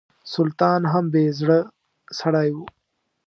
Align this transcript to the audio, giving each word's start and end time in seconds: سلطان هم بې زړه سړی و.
سلطان 0.33 0.81
هم 0.91 1.05
بې 1.13 1.23
زړه 1.39 1.59
سړی 2.19 2.49
و. 2.55 2.57